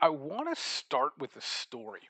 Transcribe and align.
I 0.00 0.08
want 0.10 0.48
to 0.54 0.60
start 0.60 1.12
with 1.18 1.36
a 1.36 1.40
story. 1.40 2.08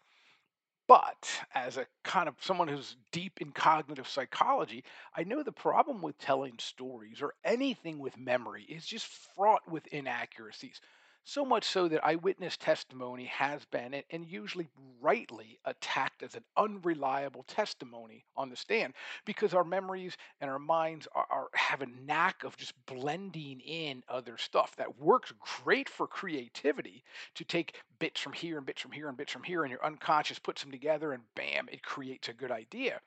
But 0.88 1.30
as 1.54 1.76
a 1.76 1.86
kind 2.02 2.28
of 2.28 2.36
someone 2.42 2.68
who's 2.68 2.96
deep 3.12 3.40
in 3.42 3.52
cognitive 3.52 4.08
psychology, 4.08 4.84
I 5.14 5.24
know 5.24 5.42
the 5.42 5.52
problem 5.52 6.02
with 6.02 6.18
telling 6.18 6.58
stories 6.58 7.22
or 7.22 7.34
anything 7.44 7.98
with 7.98 8.16
memory 8.18 8.64
is 8.64 8.86
just 8.86 9.06
fraught 9.06 9.68
with 9.68 9.86
inaccuracies. 9.88 10.80
So 11.28 11.44
much 11.44 11.64
so 11.64 11.88
that 11.88 12.06
eyewitness 12.06 12.56
testimony 12.56 13.26
has 13.26 13.62
been, 13.66 14.02
and 14.10 14.26
usually 14.26 14.66
rightly, 14.98 15.58
attacked 15.66 16.22
as 16.22 16.34
an 16.34 16.44
unreliable 16.56 17.42
testimony 17.42 18.24
on 18.34 18.48
the 18.48 18.56
stand 18.56 18.94
because 19.26 19.52
our 19.52 19.62
memories 19.62 20.16
and 20.40 20.50
our 20.50 20.58
minds 20.58 21.06
are, 21.14 21.26
are 21.28 21.48
have 21.52 21.82
a 21.82 21.86
knack 21.86 22.44
of 22.44 22.56
just 22.56 22.72
blending 22.86 23.60
in 23.60 24.02
other 24.08 24.38
stuff 24.38 24.74
that 24.76 24.98
works 24.98 25.34
great 25.62 25.90
for 25.90 26.06
creativity 26.06 27.04
to 27.34 27.44
take 27.44 27.76
bits 27.98 28.18
from 28.22 28.32
here 28.32 28.56
and 28.56 28.64
bits 28.64 28.80
from 28.80 28.92
here 28.92 29.08
and 29.08 29.18
bits 29.18 29.30
from 29.30 29.42
here, 29.42 29.64
and 29.64 29.70
your 29.70 29.84
unconscious 29.84 30.38
puts 30.38 30.62
them 30.62 30.70
together, 30.70 31.12
and 31.12 31.22
bam, 31.34 31.68
it 31.70 31.82
creates 31.82 32.30
a 32.30 32.32
good 32.32 32.50
idea. 32.50 33.02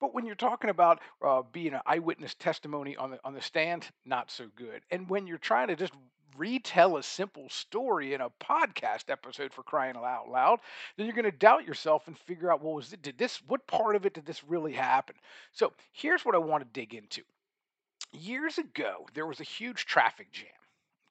But 0.00 0.14
when 0.14 0.24
you're 0.24 0.36
talking 0.36 0.70
about 0.70 1.00
uh, 1.22 1.42
being 1.52 1.74
an 1.74 1.82
eyewitness 1.84 2.34
testimony 2.34 2.96
on 2.96 3.10
the 3.10 3.20
on 3.24 3.34
the 3.34 3.42
stand, 3.42 3.90
not 4.06 4.30
so 4.30 4.46
good. 4.56 4.80
And 4.90 5.10
when 5.10 5.26
you're 5.26 5.36
trying 5.36 5.68
to 5.68 5.76
just 5.76 5.92
retell 6.38 6.96
a 6.96 7.02
simple 7.02 7.48
story 7.48 8.14
in 8.14 8.20
a 8.20 8.30
podcast 8.40 9.10
episode 9.10 9.52
for 9.52 9.62
crying 9.62 9.96
out 9.96 10.30
loud, 10.30 10.60
then 10.96 11.06
you're 11.06 11.14
going 11.14 11.24
to 11.24 11.32
doubt 11.32 11.66
yourself 11.66 12.06
and 12.06 12.18
figure 12.18 12.50
out, 12.50 12.62
well, 12.62 12.74
was 12.74 12.92
it, 12.92 13.02
did 13.02 13.18
this? 13.18 13.40
What 13.46 13.66
part 13.66 13.96
of 13.96 14.06
it 14.06 14.14
did 14.14 14.24
this 14.24 14.44
really 14.44 14.72
happen? 14.72 15.16
So 15.52 15.72
here's 15.92 16.24
what 16.24 16.34
I 16.34 16.38
want 16.38 16.62
to 16.62 16.80
dig 16.80 16.94
into. 16.94 17.22
Years 18.12 18.58
ago, 18.58 19.06
there 19.14 19.26
was 19.26 19.40
a 19.40 19.44
huge 19.44 19.84
traffic 19.84 20.32
jam. 20.32 20.46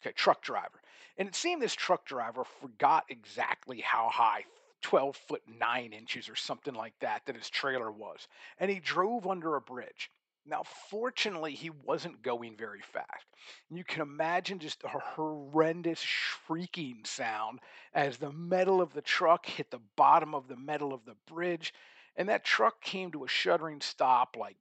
Okay, 0.02 0.14
truck 0.14 0.42
driver. 0.42 0.82
And 1.18 1.28
it 1.28 1.36
seemed 1.36 1.62
this 1.62 1.76
truck 1.76 2.06
driver 2.06 2.44
forgot 2.62 3.06
exactly 3.10 3.82
how 3.82 4.10
high 4.12 4.46
12 4.82 5.16
foot 5.16 5.42
9 5.60 5.94
inches 5.94 6.30
or 6.30 6.36
something 6.36 6.74
like 6.74 6.94
that 7.00 7.24
that 7.26 7.36
his 7.36 7.50
trailer 7.50 7.92
was. 7.92 8.28
And 8.60 8.70
he 8.70 8.80
drove 8.80 9.28
under 9.28 9.56
a 9.56 9.62
bridge. 9.62 10.12
Now, 10.50 10.64
fortunately, 10.90 11.54
he 11.54 11.70
wasn't 11.70 12.22
going 12.22 12.56
very 12.56 12.82
fast. 12.82 13.26
You 13.70 13.84
can 13.84 14.02
imagine 14.02 14.60
just 14.60 14.82
a 14.84 14.88
horrendous 14.88 16.00
shrieking 16.00 17.02
sound 17.04 17.60
as 17.94 18.18
the 18.18 18.32
metal 18.32 18.80
of 18.82 18.94
the 18.94 19.02
truck 19.02 19.46
hit 19.46 19.70
the 19.72 19.82
bottom 19.98 20.34
of 20.34 20.48
the 20.48 20.56
metal 20.56 20.94
of 20.94 21.04
the 21.06 21.18
bridge, 21.28 21.74
and 22.16 22.30
that 22.30 22.46
truck 22.46 22.82
came 22.82 23.12
to 23.12 23.26
a 23.26 23.28
shuddering 23.28 23.82
stop, 23.82 24.38
like 24.40 24.56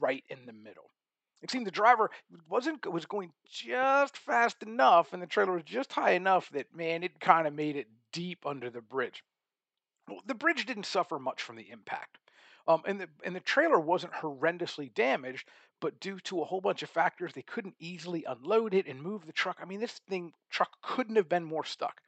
right 0.00 0.24
in 0.28 0.46
the 0.46 0.52
middle. 0.52 0.90
It 1.42 1.50
seemed 1.50 1.66
the 1.66 1.70
driver 1.70 2.10
wasn't 2.48 2.90
was 2.92 3.06
going 3.06 3.32
just 3.48 4.18
fast 4.18 4.62
enough, 4.62 5.12
and 5.12 5.22
the 5.22 5.26
trailer 5.26 5.52
was 5.52 5.62
just 5.64 5.92
high 5.92 6.12
enough 6.12 6.50
that 6.50 6.74
man, 6.74 7.04
it 7.04 7.20
kind 7.20 7.46
of 7.46 7.54
made 7.54 7.76
it 7.76 7.86
deep 8.12 8.44
under 8.44 8.68
the 8.68 8.82
bridge. 8.82 9.22
Well, 10.08 10.20
the 10.26 10.34
bridge 10.34 10.66
didn't 10.66 10.86
suffer 10.86 11.18
much 11.20 11.40
from 11.40 11.54
the 11.56 11.70
impact. 11.70 12.18
Um, 12.68 12.82
and 12.86 13.00
the 13.00 13.08
and 13.24 13.34
the 13.34 13.40
trailer 13.40 13.80
wasn't 13.80 14.12
horrendously 14.12 14.92
damaged, 14.94 15.48
but 15.80 16.00
due 16.00 16.20
to 16.20 16.42
a 16.42 16.44
whole 16.44 16.60
bunch 16.60 16.82
of 16.82 16.90
factors, 16.90 17.32
they 17.32 17.42
couldn't 17.42 17.74
easily 17.78 18.24
unload 18.24 18.74
it 18.74 18.86
and 18.86 19.02
move 19.02 19.26
the 19.26 19.32
truck. 19.32 19.58
I 19.60 19.64
mean, 19.64 19.80
this 19.80 20.00
thing 20.08 20.32
truck 20.50 20.70
couldn't 20.82 21.16
have 21.16 21.28
been 21.28 21.44
more 21.44 21.64
stuck. 21.64 22.00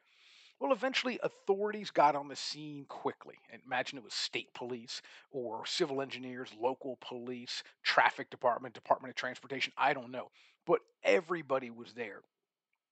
Well, 0.60 0.72
eventually, 0.72 1.18
authorities 1.24 1.90
got 1.90 2.14
on 2.14 2.28
the 2.28 2.36
scene 2.36 2.84
quickly. 2.88 3.34
Imagine 3.66 3.98
it 3.98 4.04
was 4.04 4.14
state 4.14 4.54
police 4.54 5.02
or 5.32 5.66
civil 5.66 6.00
engineers, 6.00 6.50
local 6.56 6.98
police, 7.00 7.64
traffic 7.82 8.30
department, 8.30 8.72
Department 8.72 9.10
of 9.10 9.16
Transportation. 9.16 9.72
I 9.76 9.92
don't 9.92 10.12
know, 10.12 10.30
but 10.64 10.80
everybody 11.02 11.70
was 11.70 11.94
there. 11.94 12.20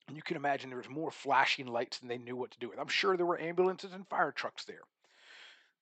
And 0.08 0.16
you 0.16 0.22
can 0.24 0.36
imagine 0.36 0.68
there 0.68 0.78
was 0.78 0.88
more 0.88 1.12
flashing 1.12 1.68
lights 1.68 2.00
than 2.00 2.08
they 2.08 2.18
knew 2.18 2.34
what 2.34 2.50
to 2.50 2.58
do 2.58 2.70
with. 2.70 2.80
I'm 2.80 2.88
sure 2.88 3.16
there 3.16 3.24
were 3.24 3.40
ambulances 3.40 3.92
and 3.92 4.04
fire 4.08 4.32
trucks 4.32 4.64
there. 4.64 4.82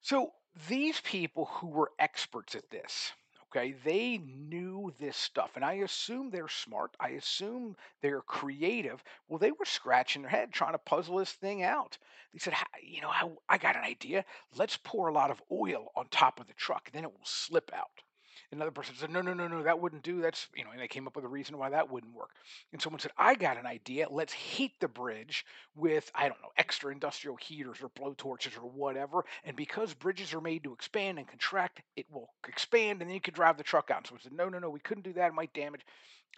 So 0.03 0.33
these 0.69 1.01
people 1.01 1.47
who 1.47 1.69
were 1.69 1.93
experts 1.99 2.55
at 2.55 2.71
this, 2.71 3.13
okay, 3.51 3.75
they 3.85 4.19
knew 4.19 4.93
this 4.99 5.17
stuff. 5.17 5.53
And 5.55 5.65
I 5.65 5.75
assume 5.75 6.31
they're 6.31 6.49
smart. 6.49 6.97
I 7.01 7.11
assume 7.11 7.77
they're 8.03 8.23
creative. 8.23 9.03
Well, 9.29 9.39
they 9.39 9.53
were 9.53 9.65
scratching 9.65 10.23
their 10.23 10.31
head 10.31 10.53
trying 10.53 10.73
to 10.73 10.79
puzzle 10.79 11.17
this 11.17 11.33
thing 11.33 11.63
out. 11.63 11.97
They 12.33 12.39
said, 12.39 12.55
you 12.83 13.01
know, 13.01 13.09
I, 13.09 13.31
I 13.49 13.59
got 13.59 13.77
an 13.77 13.85
idea. 13.85 14.25
Let's 14.57 14.77
pour 14.77 15.09
a 15.09 15.15
lot 15.15 15.31
of 15.31 15.43
oil 15.51 15.93
on 15.97 16.07
top 16.11 16.41
of 16.41 16.47
the 16.47 16.55
truck, 16.55 16.83
and 16.87 16.95
then 16.95 17.05
it 17.05 17.13
will 17.13 17.21
slip 17.25 17.71
out. 17.75 18.03
Another 18.51 18.71
person 18.71 18.95
said, 18.97 19.11
no, 19.11 19.21
no, 19.21 19.35
no, 19.35 19.47
no, 19.47 19.63
that 19.63 19.79
wouldn't 19.79 20.03
do. 20.03 20.23
That's, 20.23 20.49
you 20.57 20.65
know, 20.65 20.71
and 20.71 20.81
they 20.81 20.89
came 20.89 21.07
up 21.07 21.15
with 21.15 21.27
a 21.27 21.29
reason 21.29 21.59
why 21.59 21.69
that 21.69 21.91
wouldn't 21.91 22.15
work. 22.15 22.31
And 22.73 22.81
someone 22.81 22.99
said, 22.99 23.13
I 23.19 23.35
got 23.35 23.59
an 23.59 23.67
idea. 23.67 24.07
Let's 24.11 24.33
heat 24.33 24.73
the 24.81 24.89
bridge 24.89 25.45
with, 25.77 26.11
I 26.15 26.29
don't 26.29 26.41
know, 26.41 26.49
extra 26.57 26.91
industrial 26.91 27.37
heaters 27.37 27.83
or 27.83 27.91
blow 27.91 28.15
torches 28.17 28.55
or 28.57 28.67
whatever. 28.71 29.27
And 29.45 29.55
because 29.55 29.93
bridges 29.93 30.33
are 30.33 30.41
made 30.41 30.65
to 30.65 30.73
expand 30.73 31.19
and 31.19 31.29
contract, 31.29 31.83
it 31.95 32.07
will 32.11 32.31
expand 32.49 33.03
and 33.03 33.11
then 33.11 33.15
you 33.15 33.21
can 33.21 33.35
drive 33.35 33.59
the 33.59 33.65
truck 33.65 33.91
out. 33.91 33.99
And 33.99 34.07
someone 34.07 34.23
said, 34.23 34.33
no, 34.33 34.49
no, 34.49 34.59
no, 34.59 34.71
we 34.71 34.81
couldn't 34.81 35.05
do 35.05 35.13
that. 35.13 35.29
It 35.29 35.35
might 35.35 35.53
damage. 35.53 35.83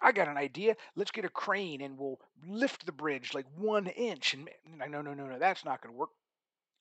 I 0.03 0.11
got 0.11 0.29
an 0.29 0.37
idea. 0.37 0.75
Let's 0.97 1.13
get 1.13 1.25
a 1.25 1.29
crane 1.29 1.81
and 1.81 1.97
we'll 1.97 2.19
lift 2.49 2.87
the 2.87 2.93
bridge 2.93 3.35
like 3.35 3.47
one 3.57 3.87
inch. 3.87 4.35
And 4.35 4.49
no, 4.79 5.01
no, 5.01 5.15
no, 5.15 5.27
no, 5.27 5.39
that's 5.39 5.65
not 5.65 5.81
going 5.81 5.95
to 5.95 5.99
work. 5.99 6.11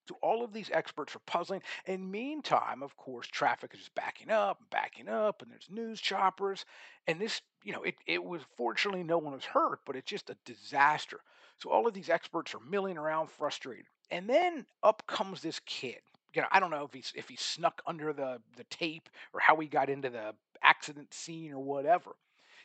So 0.09 0.17
all 0.23 0.43
of 0.43 0.53
these 0.53 0.71
experts 0.73 1.15
are 1.15 1.19
puzzling. 1.27 1.61
And 1.85 2.11
meantime, 2.11 2.81
of 2.81 2.97
course, 2.97 3.27
traffic 3.27 3.73
is 3.75 3.81
just 3.81 3.93
backing 3.93 4.31
up 4.31 4.57
and 4.59 4.69
backing 4.71 5.07
up, 5.07 5.43
and 5.43 5.51
there's 5.51 5.69
news 5.69 6.01
choppers. 6.01 6.65
And 7.07 7.21
this, 7.21 7.41
you 7.63 7.73
know, 7.73 7.83
it, 7.83 7.93
it 8.07 8.23
was 8.23 8.41
fortunately 8.57 9.03
no 9.03 9.19
one 9.19 9.33
was 9.35 9.45
hurt, 9.45 9.81
but 9.85 9.95
it's 9.95 10.09
just 10.09 10.31
a 10.31 10.37
disaster. 10.45 11.19
So 11.59 11.69
all 11.69 11.85
of 11.87 11.93
these 11.93 12.09
experts 12.09 12.55
are 12.55 12.59
milling 12.67 12.97
around 12.97 13.29
frustrated. 13.29 13.85
And 14.09 14.27
then 14.27 14.65
up 14.81 15.05
comes 15.05 15.43
this 15.43 15.59
kid. 15.67 15.99
You 16.33 16.41
know, 16.41 16.47
I 16.51 16.59
don't 16.59 16.71
know 16.71 16.85
if 16.85 16.93
he's 16.93 17.13
if 17.15 17.29
he 17.29 17.35
snuck 17.35 17.81
under 17.85 18.11
the 18.11 18.41
the 18.57 18.63
tape 18.65 19.09
or 19.33 19.39
how 19.39 19.57
he 19.57 19.67
got 19.67 19.89
into 19.89 20.09
the 20.09 20.33
accident 20.63 21.13
scene 21.13 21.53
or 21.53 21.63
whatever. 21.63 22.15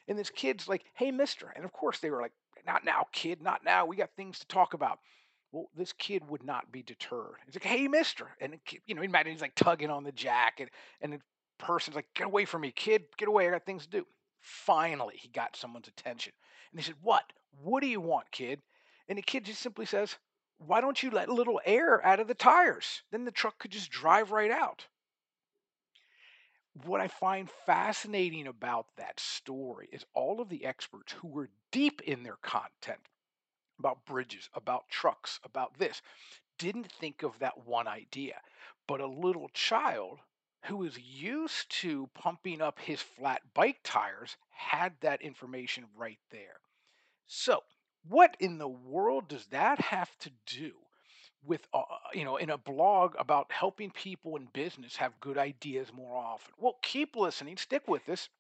And 0.09 0.19
this 0.19 0.31
kid's 0.31 0.67
like, 0.69 0.85
"Hey, 0.95 1.11
Mister," 1.11 1.53
and 1.55 1.65
of 1.65 1.73
course 1.73 1.99
they 1.99 2.11
were 2.11 2.23
like, 2.23 2.33
"Not 2.67 2.85
now, 2.85 3.07
kid, 3.13 3.43
not 3.43 3.65
now. 3.65 3.85
We 3.87 3.97
got 3.97 4.11
things 4.17 4.39
to 4.39 4.47
talk 4.47 4.75
about." 4.75 4.99
Well, 5.55 5.71
this 5.77 5.93
kid 5.93 6.29
would 6.29 6.43
not 6.43 6.73
be 6.73 6.83
deterred. 6.83 7.37
He's 7.47 7.55
like, 7.55 7.63
"Hey, 7.63 7.87
Mister," 7.87 8.29
and 8.41 8.59
you 8.87 8.97
know, 8.97 9.03
imagine 9.03 9.31
he's 9.31 9.41
like 9.41 9.55
tugging 9.55 9.89
on 9.89 10.03
the 10.03 10.11
jacket, 10.11 10.71
and 11.01 11.13
the 11.13 11.21
person's 11.59 11.95
like, 11.95 12.13
"Get 12.13 12.27
away 12.27 12.45
from 12.45 12.63
me, 12.63 12.73
kid! 12.73 13.05
Get 13.17 13.29
away! 13.29 13.47
I 13.47 13.53
got 13.53 13.65
things 13.65 13.85
to 13.85 14.01
do." 14.01 14.07
Finally, 14.41 15.17
he 15.17 15.29
got 15.29 15.55
someone's 15.55 15.87
attention, 15.87 16.33
and 16.73 16.81
he 16.81 16.85
said, 16.85 16.97
"What? 17.01 17.33
What 17.63 17.83
do 17.83 17.87
you 17.87 18.01
want, 18.01 18.33
kid?" 18.33 18.63
And 19.07 19.17
the 19.17 19.23
kid 19.23 19.45
just 19.45 19.61
simply 19.63 19.87
says, 19.87 20.19
"Why 20.59 20.81
don't 20.81 21.01
you 21.01 21.13
let 21.13 21.29
a 21.29 21.33
little 21.33 21.61
air 21.65 22.05
out 22.05 22.19
of 22.19 22.27
the 22.27 22.35
tires? 22.35 23.05
Then 23.13 23.25
the 23.25 23.31
truck 23.31 23.61
could 23.61 23.71
just 23.71 23.93
drive 23.93 24.33
right 24.33 24.51
out." 24.51 24.89
What 26.83 27.01
I 27.01 27.07
find 27.07 27.49
fascinating 27.49 28.49
about 28.49 28.89
that 28.97 29.21
story 29.21 29.89
is 29.93 30.05
all 30.15 30.41
of 30.41 30.49
the 30.49 30.65
experts 30.65 31.13
who 31.13 31.29
were 31.29 31.51
deep 31.71 32.01
in 32.01 32.25
their 32.25 32.39
content 32.39 33.09
about 33.85 34.07
bridges, 34.07 34.49
about 34.55 34.89
trucks, 34.89 35.39
about 35.45 35.79
this, 35.79 36.01
didn't 36.57 36.91
think 36.91 37.23
of 37.23 37.39
that 37.39 37.67
one 37.67 37.87
idea. 37.87 38.41
But 38.87 39.01
a 39.01 39.07
little 39.07 39.51
child 39.51 40.21
who 40.65 40.79
was 40.79 40.99
used 40.99 41.71
to 41.83 42.09
pumping 42.15 42.63
up 42.63 42.79
his 42.79 43.03
flat 43.03 43.43
bike 43.53 43.81
tires 43.85 44.39
had 44.51 44.95
that 45.01 45.21
information 45.21 45.85
right 45.97 46.19
there. 46.31 46.61
So, 47.27 47.63
what 48.09 48.37
in 48.41 48.57
the 48.57 48.69
world 48.69 49.29
does 49.29 49.45
that 49.47 49.79
have 49.81 50.17
to 50.21 50.31
do 50.47 50.73
with, 51.45 51.67
uh, 51.75 51.81
uh, 51.81 51.99
you 52.15 52.25
know, 52.25 52.37
in 52.39 52.49
a 52.49 52.57
blog 52.59 53.15
about 53.19 53.53
helping 53.53 53.91
people 53.91 54.37
in 54.37 54.47
business 54.55 54.97
have 54.97 55.21
good 55.21 55.37
ideas 55.37 55.93
more 55.93 56.17
often? 56.17 56.55
Well, 56.59 56.79
keep 56.83 57.17
listening, 57.17 57.59
stick 57.59 57.87
with 57.87 58.07
this, 58.07 58.31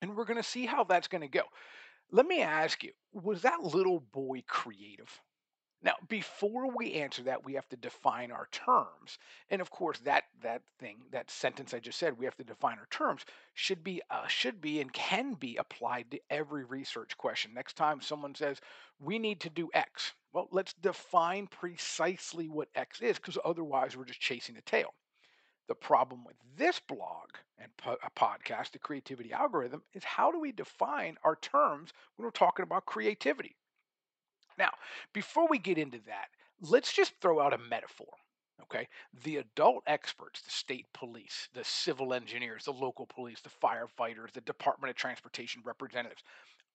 and 0.00 0.16
we're 0.16 0.24
going 0.24 0.36
to 0.36 0.42
see 0.44 0.66
how 0.66 0.84
that's 0.84 1.08
going 1.08 1.22
to 1.22 1.28
go. 1.28 1.42
Let 2.10 2.26
me 2.26 2.40
ask 2.40 2.84
you, 2.84 2.92
was 3.12 3.42
that 3.42 3.62
little 3.62 4.00
boy 4.00 4.42
creative? 4.46 5.20
Now, 5.82 5.94
before 6.08 6.74
we 6.74 6.94
answer 6.94 7.22
that, 7.24 7.44
we 7.44 7.54
have 7.54 7.68
to 7.68 7.76
define 7.76 8.32
our 8.32 8.48
terms. 8.50 9.18
And 9.50 9.60
of 9.60 9.70
course, 9.70 9.98
that 10.00 10.24
that 10.42 10.62
thing, 10.78 10.96
that 11.12 11.30
sentence 11.30 11.74
I 11.74 11.80
just 11.80 11.98
said, 11.98 12.18
we 12.18 12.24
have 12.24 12.36
to 12.36 12.44
define 12.44 12.78
our 12.78 12.88
terms, 12.90 13.24
should 13.54 13.84
be 13.84 14.02
uh, 14.10 14.26
should 14.26 14.60
be 14.60 14.80
and 14.80 14.92
can 14.92 15.34
be 15.34 15.56
applied 15.56 16.10
to 16.10 16.20
every 16.30 16.64
research 16.64 17.16
question. 17.18 17.52
Next 17.54 17.76
time 17.76 18.00
someone 18.00 18.34
says 18.34 18.60
we 18.98 19.18
need 19.18 19.40
to 19.40 19.50
do 19.50 19.68
X, 19.74 20.14
well, 20.32 20.48
let's 20.50 20.72
define 20.74 21.46
precisely 21.46 22.48
what 22.48 22.68
X 22.74 23.00
is, 23.00 23.18
because 23.18 23.38
otherwise 23.44 23.96
we're 23.96 24.04
just 24.04 24.20
chasing 24.20 24.54
the 24.54 24.62
tail. 24.62 24.94
The 25.68 25.74
problem 25.74 26.24
with 26.24 26.36
this 26.56 26.80
blog 26.80 27.30
and 27.58 27.76
po- 27.76 27.98
podcast, 28.16 28.72
the 28.72 28.78
creativity 28.78 29.32
algorithm, 29.32 29.82
is 29.94 30.04
how 30.04 30.30
do 30.30 30.38
we 30.38 30.52
define 30.52 31.16
our 31.24 31.36
terms 31.36 31.92
when 32.16 32.24
we're 32.24 32.30
talking 32.30 32.62
about 32.62 32.86
creativity? 32.86 33.56
Now, 34.58 34.70
before 35.12 35.48
we 35.48 35.58
get 35.58 35.78
into 35.78 35.98
that, 36.06 36.28
let's 36.60 36.92
just 36.92 37.14
throw 37.20 37.40
out 37.40 37.52
a 37.52 37.58
metaphor. 37.58 38.14
Okay. 38.62 38.88
The 39.24 39.36
adult 39.36 39.82
experts, 39.86 40.40
the 40.40 40.50
state 40.50 40.86
police, 40.94 41.48
the 41.52 41.64
civil 41.64 42.14
engineers, 42.14 42.64
the 42.64 42.72
local 42.72 43.06
police, 43.06 43.40
the 43.40 43.50
firefighters, 43.50 44.32
the 44.32 44.40
Department 44.40 44.90
of 44.90 44.96
Transportation 44.96 45.62
representatives, 45.64 46.22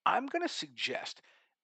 I'm 0.06 0.28
going 0.28 0.44
to 0.44 0.54
suggest 0.54 1.22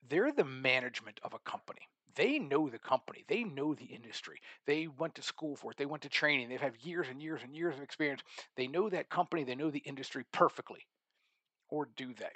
they're 0.09 0.31
the 0.31 0.43
management 0.43 1.19
of 1.23 1.33
a 1.33 1.39
company. 1.39 1.87
They 2.17 2.39
know 2.39 2.67
the 2.67 2.79
company, 2.79 3.23
they 3.27 3.43
know 3.43 3.75
the 3.75 3.85
industry. 3.85 4.41
They 4.65 4.87
went 4.87 5.13
to 5.15 5.21
school 5.21 5.55
for 5.55 5.69
it, 5.69 5.77
they 5.77 5.85
went 5.85 6.01
to 6.01 6.09
training, 6.09 6.49
they've 6.49 6.59
had 6.59 6.75
years 6.81 7.07
and 7.09 7.21
years 7.21 7.43
and 7.43 7.55
years 7.55 7.75
of 7.75 7.83
experience. 7.83 8.23
They 8.55 8.65
know 8.65 8.89
that 8.89 9.09
company, 9.09 9.43
they 9.43 9.53
know 9.53 9.69
the 9.69 9.83
industry 9.85 10.25
perfectly. 10.31 10.87
Or 11.69 11.85
do 11.95 12.15
they? 12.15 12.31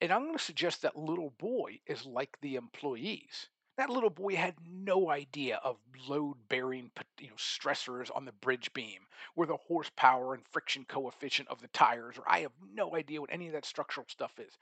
And 0.00 0.10
I'm 0.10 0.22
going 0.22 0.38
to 0.38 0.42
suggest 0.42 0.80
that 0.80 0.96
little 0.96 1.28
boy 1.36 1.80
is 1.86 2.06
like 2.06 2.38
the 2.40 2.56
employees. 2.56 3.50
That 3.76 3.90
little 3.90 4.08
boy 4.08 4.34
had 4.34 4.54
no 4.66 5.10
idea 5.10 5.56
of 5.62 5.76
load 6.08 6.48
bearing 6.48 6.90
you 7.20 7.28
know, 7.28 7.34
stressors 7.36 8.10
on 8.16 8.24
the 8.24 8.32
bridge 8.32 8.72
beam, 8.72 9.06
or 9.36 9.44
the 9.44 9.58
horsepower 9.58 10.32
and 10.32 10.42
friction 10.48 10.86
coefficient 10.86 11.48
of 11.48 11.60
the 11.60 11.68
tires, 11.68 12.16
or 12.16 12.24
I 12.26 12.40
have 12.40 12.52
no 12.72 12.96
idea 12.96 13.20
what 13.20 13.30
any 13.30 13.46
of 13.48 13.52
that 13.52 13.66
structural 13.66 14.06
stuff 14.08 14.38
is. 14.38 14.56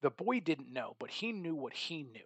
The 0.00 0.10
boy 0.10 0.40
didn't 0.40 0.72
know, 0.72 0.96
but 0.98 1.10
he 1.10 1.32
knew 1.32 1.54
what 1.54 1.74
he 1.74 2.02
knew. 2.02 2.24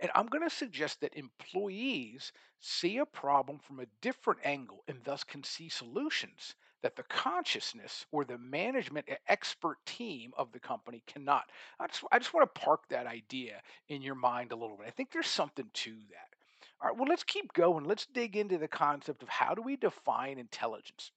And 0.00 0.10
I'm 0.14 0.26
going 0.26 0.42
to 0.42 0.54
suggest 0.54 1.00
that 1.00 1.14
employees 1.14 2.32
see 2.60 2.98
a 2.98 3.06
problem 3.06 3.58
from 3.58 3.80
a 3.80 3.86
different 4.00 4.40
angle 4.44 4.84
and 4.88 4.98
thus 5.04 5.24
can 5.24 5.42
see 5.44 5.68
solutions 5.68 6.54
that 6.82 6.96
the 6.96 7.02
consciousness 7.04 8.06
or 8.12 8.24
the 8.24 8.38
management 8.38 9.08
expert 9.26 9.78
team 9.84 10.32
of 10.36 10.52
the 10.52 10.60
company 10.60 11.02
cannot. 11.06 11.50
I 11.80 11.88
just, 11.88 12.04
I 12.12 12.18
just 12.18 12.34
want 12.34 12.52
to 12.54 12.60
park 12.60 12.88
that 12.88 13.06
idea 13.06 13.60
in 13.88 14.02
your 14.02 14.14
mind 14.14 14.52
a 14.52 14.56
little 14.56 14.76
bit. 14.76 14.86
I 14.86 14.90
think 14.90 15.10
there's 15.10 15.26
something 15.26 15.66
to 15.72 15.90
that. 15.90 16.28
All 16.80 16.88
right, 16.88 16.96
well, 16.96 17.08
let's 17.08 17.24
keep 17.24 17.52
going. 17.52 17.84
Let's 17.84 18.06
dig 18.06 18.36
into 18.36 18.58
the 18.58 18.68
concept 18.68 19.22
of 19.22 19.28
how 19.28 19.54
do 19.54 19.62
we 19.62 19.76
define 19.76 20.38
intelligence 20.38 21.10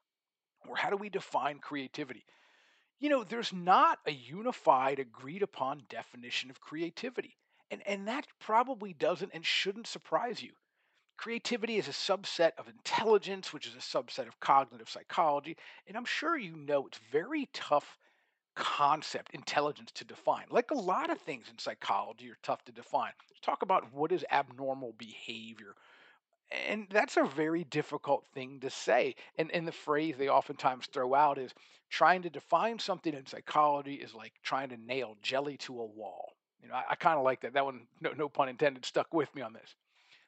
or 0.67 0.75
how 0.75 0.89
do 0.89 0.97
we 0.97 1.09
define 1.09 1.59
creativity? 1.59 2.25
You 2.99 3.09
know, 3.09 3.23
there's 3.23 3.53
not 3.53 3.99
a 4.05 4.11
unified, 4.11 4.99
agreed 4.99 5.43
upon 5.43 5.83
definition 5.89 6.49
of 6.49 6.61
creativity. 6.61 7.37
And, 7.71 7.81
and 7.87 8.07
that 8.07 8.27
probably 8.39 8.93
doesn't 8.93 9.31
and 9.33 9.45
shouldn't 9.45 9.87
surprise 9.87 10.43
you. 10.43 10.51
Creativity 11.17 11.77
is 11.77 11.87
a 11.87 11.91
subset 11.91 12.51
of 12.57 12.67
intelligence, 12.67 13.53
which 13.53 13.67
is 13.67 13.75
a 13.75 13.77
subset 13.77 14.27
of 14.27 14.39
cognitive 14.39 14.89
psychology. 14.89 15.57
And 15.87 15.97
I'm 15.97 16.05
sure 16.05 16.37
you 16.37 16.55
know 16.55 16.87
it's 16.87 16.99
very 17.11 17.49
tough 17.53 17.97
concept, 18.55 19.33
intelligence 19.33 19.91
to 19.93 20.05
define. 20.05 20.45
Like 20.49 20.71
a 20.71 20.77
lot 20.77 21.09
of 21.09 21.19
things 21.19 21.47
in 21.49 21.57
psychology 21.57 22.29
are 22.29 22.37
tough 22.43 22.63
to 22.65 22.71
define. 22.71 23.13
Let's 23.29 23.41
talk 23.41 23.63
about 23.63 23.93
what 23.93 24.11
is 24.11 24.25
abnormal 24.31 24.93
behavior 24.97 25.75
and 26.67 26.87
that's 26.89 27.17
a 27.17 27.23
very 27.23 27.63
difficult 27.63 28.25
thing 28.33 28.59
to 28.61 28.69
say. 28.69 29.15
And 29.37 29.51
and 29.51 29.67
the 29.67 29.71
phrase 29.71 30.15
they 30.17 30.29
oftentimes 30.29 30.87
throw 30.87 31.13
out 31.13 31.37
is 31.37 31.53
trying 31.89 32.21
to 32.23 32.29
define 32.29 32.79
something 32.79 33.13
in 33.13 33.25
psychology 33.25 33.95
is 33.95 34.13
like 34.13 34.33
trying 34.43 34.69
to 34.69 34.77
nail 34.77 35.15
jelly 35.21 35.57
to 35.57 35.79
a 35.79 35.85
wall. 35.85 36.30
You 36.61 36.69
know, 36.69 36.75
I, 36.75 36.83
I 36.91 36.95
kind 36.95 37.17
of 37.17 37.23
like 37.23 37.41
that. 37.41 37.53
That 37.53 37.65
one, 37.65 37.87
no, 38.01 38.11
no 38.13 38.29
pun 38.29 38.49
intended, 38.49 38.85
stuck 38.85 39.13
with 39.13 39.33
me 39.35 39.41
on 39.41 39.53
this. 39.53 39.75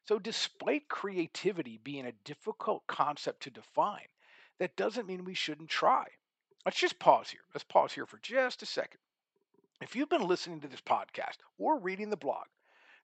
So, 0.06 0.20
despite 0.20 0.90
creativity 0.90 1.80
being 1.82 2.06
a 2.06 2.12
difficult 2.26 2.86
concept 2.88 3.44
to 3.44 3.50
define, 3.50 4.08
that 4.60 4.76
doesn't 4.76 5.08
mean 5.08 5.24
we 5.24 5.34
shouldn't 5.34 5.70
try. 5.70 6.06
Let's 6.66 6.80
just 6.80 7.00
pause 7.00 7.30
here. 7.30 7.42
Let's 7.54 7.64
pause 7.64 7.94
here 7.94 8.06
for 8.06 8.18
just 8.22 8.62
a 8.64 8.66
second. 8.66 9.00
If 9.82 9.96
you've 9.96 10.10
been 10.10 10.28
listening 10.28 10.62
to 10.62 10.68
this 10.68 10.82
podcast 10.82 11.38
or 11.58 11.78
reading 11.80 12.10
the 12.10 12.18
blog, 12.18 12.46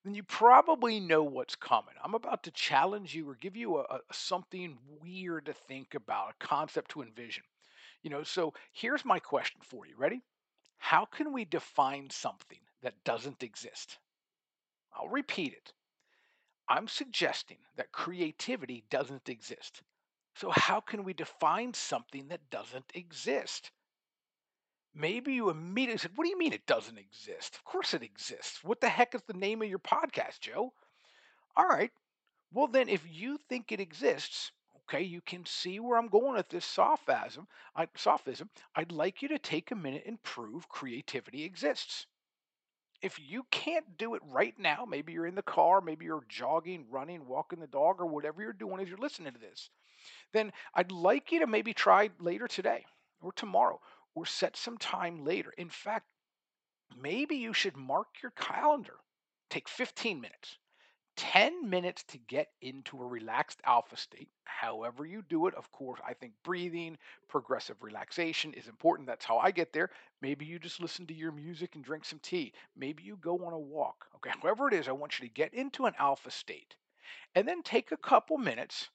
then 0.03 0.13
you 0.13 0.23
probably 0.23 0.99
know 0.99 1.23
what's 1.23 1.55
coming. 1.55 1.95
I'm 2.03 2.15
about 2.15 2.43
to 2.43 2.51
challenge 2.51 3.13
you 3.13 3.29
or 3.29 3.35
give 3.35 3.57
you 3.57 3.77
a, 3.77 3.81
a 3.81 3.99
something 4.13 4.77
weird 5.01 5.47
to 5.47 5.53
think 5.53 5.93
about, 5.93 6.31
a 6.31 6.45
concept 6.45 6.91
to 6.91 7.01
envision. 7.01 7.43
You 8.01 8.09
know, 8.09 8.23
so 8.23 8.53
here's 8.71 9.03
my 9.03 9.19
question 9.19 9.59
for 9.61 9.85
you. 9.85 9.95
Ready? 9.97 10.21
How 10.77 11.05
can 11.05 11.33
we 11.33 11.43
define 11.43 12.09
something 12.09 12.59
that 12.81 13.03
doesn't 13.03 13.43
exist? 13.43 13.99
I'll 14.93 15.09
repeat 15.09 15.53
it. 15.53 15.73
I'm 16.69 16.87
suggesting 16.87 17.57
that 17.75 17.91
creativity 17.91 18.85
doesn't 18.89 19.27
exist. 19.27 19.83
So, 20.35 20.51
how 20.51 20.79
can 20.81 21.03
we 21.03 21.13
define 21.13 21.73
something 21.73 22.29
that 22.29 22.49
doesn't 22.49 22.91
exist? 22.93 23.71
Maybe 24.93 25.33
you 25.33 25.49
immediately 25.49 25.97
said, 25.97 26.15
What 26.15 26.25
do 26.25 26.29
you 26.29 26.37
mean 26.37 26.53
it 26.53 26.67
doesn't 26.67 26.99
exist? 26.99 27.55
Of 27.55 27.63
course 27.63 27.95
it 27.95 28.03
exists. 28.03 28.63
What 28.63 28.79
the 28.81 28.89
heck 28.89 29.15
is 29.15 29.23
the 29.23 29.33
name 29.33 29.63
of 29.63 29.67
your 29.67 29.79
podcast, 29.79 30.41
Joe? 30.41 30.75
All 31.55 31.67
right. 31.67 31.91
Well, 32.51 32.67
then, 32.67 32.89
if 32.89 33.05
you 33.07 33.39
think 33.49 33.71
it 33.71 33.79
exists, 33.81 34.51
okay, 34.77 35.01
you 35.03 35.21
can 35.21 35.45
see 35.45 35.79
where 35.79 35.97
I'm 35.97 36.09
going 36.09 36.35
with 36.35 36.49
this 36.49 36.65
sophism. 36.65 37.47
I, 37.75 37.87
sophism. 37.95 38.49
I'd 38.75 38.91
like 38.91 39.21
you 39.21 39.29
to 39.29 39.39
take 39.39 39.71
a 39.71 39.75
minute 39.75 40.03
and 40.05 40.21
prove 40.23 40.69
creativity 40.69 41.43
exists. 41.45 42.07
If 43.01 43.19
you 43.19 43.43
can't 43.51 43.97
do 43.97 44.15
it 44.15 44.21
right 44.25 44.57
now, 44.59 44.85
maybe 44.85 45.13
you're 45.13 45.25
in 45.27 45.35
the 45.35 45.41
car, 45.41 45.81
maybe 45.81 46.05
you're 46.05 46.25
jogging, 46.27 46.85
running, 46.89 47.25
walking 47.27 47.59
the 47.59 47.67
dog, 47.67 48.01
or 48.01 48.05
whatever 48.05 48.41
you're 48.41 48.53
doing 48.53 48.81
as 48.81 48.89
you're 48.89 48.97
listening 48.97 49.33
to 49.33 49.39
this, 49.39 49.69
then 50.33 50.51
I'd 50.73 50.91
like 50.91 51.31
you 51.31 51.39
to 51.39 51.47
maybe 51.47 51.73
try 51.73 52.09
later 52.19 52.47
today 52.47 52.85
or 53.21 53.31
tomorrow 53.31 53.79
or 54.15 54.25
set 54.25 54.57
some 54.57 54.77
time 54.77 55.23
later. 55.23 55.53
In 55.57 55.69
fact, 55.69 56.11
maybe 56.97 57.37
you 57.37 57.53
should 57.53 57.77
mark 57.77 58.07
your 58.21 58.31
calendar. 58.31 58.97
Take 59.49 59.69
15 59.69 60.21
minutes, 60.21 60.57
10 61.19 61.69
minutes 61.69 62.03
to 62.05 62.17
get 62.17 62.47
into 62.61 63.01
a 63.01 63.05
relaxed 63.05 63.59
alpha 63.65 63.97
state. 63.97 64.29
However, 64.45 65.05
you 65.05 65.21
do 65.21 65.47
it, 65.47 65.55
of 65.55 65.69
course, 65.73 65.99
I 66.07 66.13
think 66.13 66.31
breathing, 66.43 66.97
progressive 67.27 67.75
relaxation 67.83 68.53
is 68.53 68.69
important. 68.69 69.05
That's 69.05 69.25
how 69.25 69.37
I 69.37 69.51
get 69.51 69.73
there. 69.73 69.89
Maybe 70.21 70.45
you 70.45 70.59
just 70.59 70.81
listen 70.81 71.05
to 71.07 71.13
your 71.13 71.33
music 71.33 71.75
and 71.75 71.83
drink 71.83 72.05
some 72.05 72.19
tea. 72.19 72.53
Maybe 72.77 73.03
you 73.03 73.17
go 73.17 73.45
on 73.45 73.51
a 73.51 73.59
walk. 73.59 74.05
Okay, 74.15 74.31
however 74.41 74.69
it 74.69 74.73
is, 74.73 74.87
I 74.87 74.93
want 74.93 75.19
you 75.19 75.27
to 75.27 75.33
get 75.33 75.53
into 75.53 75.85
an 75.87 75.93
alpha 75.99 76.31
state 76.31 76.77
and 77.35 77.45
then 77.45 77.63
take 77.63 77.91
a 77.91 77.97
couple 77.97 78.37
minutes 78.37 78.89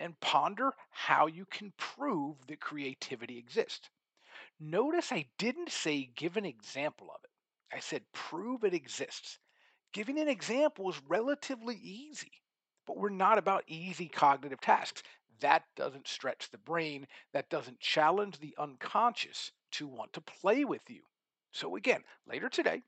and 0.00 0.20
ponder 0.20 0.74
how 0.90 1.28
you 1.28 1.46
can 1.46 1.72
prove 1.78 2.36
that 2.46 2.60
creativity 2.60 3.38
exists. 3.38 3.88
Notice 4.60 5.12
I 5.12 5.24
didn't 5.38 5.70
say 5.70 6.10
give 6.14 6.36
an 6.36 6.44
example 6.44 7.08
of 7.10 7.24
it. 7.24 7.30
I 7.74 7.80
said 7.80 8.02
prove 8.12 8.64
it 8.64 8.74
exists. 8.74 9.38
Giving 9.92 10.18
an 10.18 10.28
example 10.28 10.90
is 10.90 11.00
relatively 11.06 11.76
easy, 11.76 12.42
but 12.86 12.96
we're 12.96 13.08
not 13.08 13.38
about 13.38 13.62
easy 13.68 14.08
cognitive 14.08 14.60
tasks. 14.60 15.02
That 15.38 15.64
doesn't 15.76 16.08
stretch 16.08 16.50
the 16.50 16.58
brain, 16.58 17.06
that 17.32 17.50
doesn't 17.50 17.78
challenge 17.78 18.38
the 18.38 18.56
unconscious 18.58 19.52
to 19.72 19.86
want 19.86 20.12
to 20.14 20.20
play 20.20 20.64
with 20.64 20.90
you. 20.90 21.04
So, 21.52 21.76
again, 21.76 22.04
later 22.26 22.48
today 22.48 22.82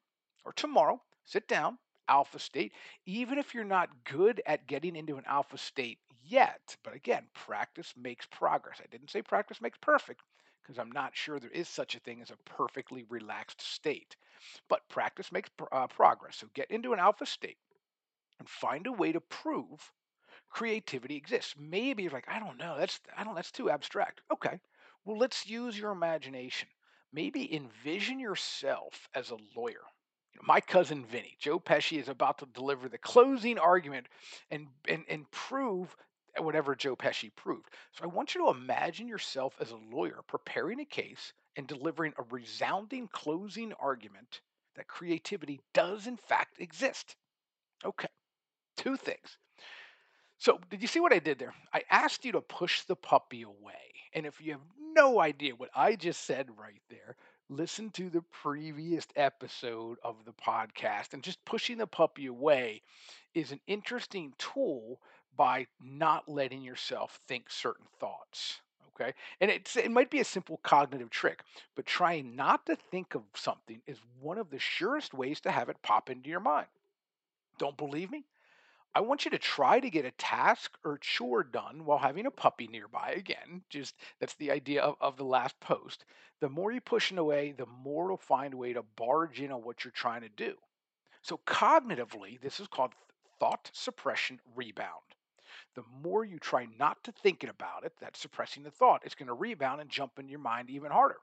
or 0.44 0.52
tomorrow, 0.52 1.00
sit 1.25 1.46
down, 1.46 1.78
alpha 2.08 2.38
state, 2.40 2.74
even 3.06 3.38
if 3.38 3.55
you're 3.55 3.65
not 3.65 4.05
good 4.05 4.43
at 4.44 4.67
getting 4.67 4.96
into 4.96 5.19
an 5.19 5.24
alpha 5.26 5.58
state 5.58 6.00
yet. 6.20 6.76
But 6.82 6.94
again, 6.94 7.29
practice 7.32 7.94
makes 7.96 8.26
progress. 8.26 8.81
I 8.82 8.86
didn't 8.88 9.10
say 9.10 9.22
practice 9.22 9.60
makes 9.60 9.79
perfect 9.79 10.22
because 10.62 10.78
I'm 10.78 10.92
not 10.92 11.16
sure 11.16 11.38
there 11.40 11.50
is 11.50 11.69
such 11.69 11.94
a 11.94 12.00
thing 12.00 12.20
as 12.22 12.31
a 12.31 12.36
perfectly 12.44 13.04
relaxed 13.08 13.60
state. 13.60 14.16
But 14.69 14.88
practice 14.88 15.32
makes 15.32 15.50
uh, 15.70 15.86
progress. 15.86 16.36
So 16.36 16.48
get 16.54 16.70
into 16.70 16.92
an 16.92 16.98
alpha 16.98 17.26
state 17.26 17.58
and 18.38 18.48
find 18.48 18.86
a 18.86 18.92
way 18.92 19.12
to 19.12 19.20
prove 19.20 19.92
creativity 20.50 21.16
exists. 21.16 21.54
Maybe 21.58 22.02
you're 22.02 22.12
like, 22.12 22.28
I 22.28 22.38
don't 22.38 22.58
know, 22.58 22.76
that's 22.78 23.00
I 23.16 23.24
don't 23.24 23.34
that's 23.34 23.52
too 23.52 23.70
abstract. 23.70 24.20
Okay. 24.32 24.60
Well, 25.04 25.19
let's 25.19 25.48
use 25.48 25.78
your 25.78 25.90
imagination. 25.90 26.69
Maybe 27.12 27.54
envision 27.54 28.20
yourself 28.20 29.08
as 29.14 29.31
a 29.31 29.38
lawyer. 29.56 29.82
My 30.42 30.60
cousin 30.60 31.04
Vinny, 31.04 31.36
Joe 31.38 31.60
Pesci, 31.60 32.00
is 32.00 32.08
about 32.08 32.38
to 32.38 32.46
deliver 32.46 32.88
the 32.88 32.98
closing 32.98 33.58
argument 33.58 34.06
and, 34.50 34.69
and, 34.88 35.04
and 35.08 35.31
prove 35.31 35.94
whatever 36.39 36.74
Joe 36.74 36.96
Pesci 36.96 37.34
proved. 37.34 37.69
So 37.93 38.05
I 38.05 38.06
want 38.06 38.34
you 38.34 38.43
to 38.44 38.51
imagine 38.51 39.08
yourself 39.08 39.55
as 39.60 39.70
a 39.70 39.77
lawyer 39.77 40.20
preparing 40.27 40.81
a 40.81 40.84
case 40.84 41.32
and 41.56 41.67
delivering 41.67 42.15
a 42.17 42.22
resounding 42.31 43.08
closing 43.08 43.72
argument 43.74 44.41
that 44.77 44.89
creativity 44.89 45.60
does 45.74 46.06
in 46.06 46.17
fact 46.17 46.60
exist. 46.60 47.17
Okay, 47.84 48.08
two 48.77 48.96
things. 48.96 49.39
So, 50.39 50.58
did 50.70 50.82
you 50.82 50.89
see 50.89 50.98
what 50.98 51.12
I 51.12 51.20
did 51.20 51.39
there? 51.39 51.55
I 51.72 51.84
asked 51.89 52.24
you 52.24 52.32
to 52.32 52.41
push 52.41 52.82
the 52.82 52.96
puppy 52.96 53.43
away. 53.43 53.94
And 54.12 54.27
if 54.27 54.41
you 54.41 54.53
have 54.53 54.67
no 54.94 55.20
idea 55.20 55.55
what 55.55 55.70
I 55.74 55.94
just 55.94 56.24
said 56.24 56.48
right 56.58 56.82
there, 56.91 57.17
listen 57.48 57.91
to 57.91 58.10
the 58.10 58.22
previous 58.22 59.06
episode 59.15 59.98
of 60.03 60.24
the 60.24 60.32
podcast. 60.32 61.12
And 61.12 61.22
just 61.22 61.44
pushing 61.44 61.79
the 61.79 61.86
puppy 61.86 62.27
away 62.27 62.82
is 63.34 63.53
an 63.53 63.60
interesting 63.69 64.32
tool 64.36 65.01
by 65.36 65.67
not 65.82 66.29
letting 66.29 66.62
yourself 66.62 67.20
think 67.27 67.51
certain 67.51 67.86
thoughts. 67.98 68.60
Okay. 68.94 69.15
And 69.41 69.51
it's, 69.51 69.77
it 69.77 69.91
might 69.91 70.10
be 70.10 70.20
a 70.20 70.24
simple 70.24 70.60
cognitive 70.62 71.10
trick, 71.10 71.43
but 71.74 71.86
trying 71.86 72.36
not 72.36 72.67
to 72.67 72.77
think 72.77 73.15
of 73.15 73.22
something 73.34 73.81
is 73.86 73.98
one 74.20 74.39
of 74.39 74.51
the 74.51 74.58
surest 74.58 75.15
ways 75.15 75.41
to 75.41 75.51
have 75.51 75.69
it 75.69 75.82
pop 75.82 76.10
into 76.10 76.29
your 76.29 76.41
mind. 76.41 76.67
Don't 77.58 77.77
believe 77.77 78.10
me? 78.10 78.24
I 78.94 79.01
want 79.01 79.24
you 79.24 79.31
to 79.31 79.39
try 79.39 79.81
to 79.81 79.89
get 79.89 80.05
a 80.05 80.10
task 80.12 80.77
or 80.84 80.98
chore 80.98 81.43
done 81.43 81.86
while 81.86 81.98
having 81.98 82.27
a 82.27 82.31
puppy 82.31 82.67
nearby. 82.67 83.15
Again, 83.17 83.62
just 83.70 83.94
that's 84.20 84.34
the 84.34 84.51
idea 84.51 84.82
of, 84.82 84.96
of 85.01 85.17
the 85.17 85.24
last 85.24 85.58
post. 85.60 86.05
The 86.41 86.51
more 86.51 86.72
you 86.72 86.81
push 86.82 87.10
it 87.10 87.19
away, 87.19 87.53
the 87.53 87.67
more 87.67 88.06
it'll 88.06 88.19
find 88.19 88.53
a 88.53 88.58
way 88.58 88.74
to 88.74 88.82
barge 88.96 89.41
in 89.41 89.51
on 89.51 89.62
what 89.62 89.84
you're 89.84 89.93
trying 89.93 90.22
to 90.22 90.29
do. 90.29 90.56
So, 91.22 91.41
cognitively, 91.46 92.41
this 92.41 92.60
is 92.60 92.67
called 92.67 92.93
thought 93.39 93.70
suppression 93.72 94.41
rebound. 94.55 95.03
The 95.74 95.84
more 96.02 96.24
you 96.24 96.38
try 96.38 96.67
not 96.79 97.02
to 97.05 97.12
thinking 97.12 97.50
about 97.50 97.84
it, 97.84 97.93
that's 98.00 98.20
suppressing 98.20 98.62
the 98.62 98.70
thought, 98.70 99.02
it's 99.05 99.14
going 99.14 99.29
to 99.29 99.34
rebound 99.34 99.81
and 99.81 99.88
jump 99.88 100.19
in 100.19 100.29
your 100.29 100.38
mind 100.38 100.70
even 100.70 100.91
harder. 100.91 101.17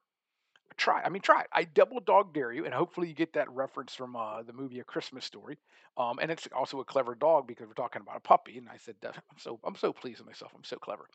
Try. 0.78 1.02
I 1.04 1.10
mean, 1.10 1.22
try 1.22 1.42
it. 1.42 1.48
I 1.52 1.66
double 1.66 2.00
dog 2.00 2.34
dare 2.34 2.52
you, 2.54 2.66
and 2.66 2.74
hopefully 2.74 3.10
you 3.10 3.14
get 3.14 3.34
that 3.34 3.52
reference 3.52 3.94
from 3.94 4.16
uh, 4.16 4.44
the 4.44 4.54
movie 4.54 4.80
A 4.80 4.84
Christmas 4.84 5.26
Story. 5.26 5.58
Um, 5.98 6.20
and 6.22 6.32
it's 6.32 6.48
also 6.56 6.80
a 6.80 6.86
clever 6.86 7.16
dog 7.16 7.48
because 7.48 7.68
we're 7.68 7.74
talking 7.74 8.02
about 8.02 8.18
a 8.18 8.22
puppy. 8.22 8.58
And 8.58 8.70
I 8.70 8.78
said, 8.78 8.96
I'm 9.04 9.38
so 9.38 9.60
I'm 9.64 9.76
so 9.76 9.92
pleased 9.92 10.20
with 10.20 10.28
myself. 10.28 10.52
I'm 10.56 10.64
so 10.64 10.78
clever. 10.78 11.08